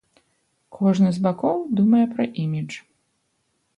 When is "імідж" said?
2.45-2.73